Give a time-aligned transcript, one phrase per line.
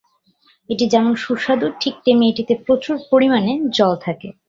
[0.69, 4.29] এটি যেমন সুস্বাদু ঠিক তেমনি এটিতে প্রচুর পরিমাণে জল থাকে।